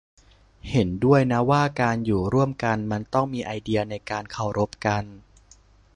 [0.69, 5.03] เห็นด้วยนะว่าการอยู่ร่วมกันมันต้องมีไอเดียในการเคารพกัน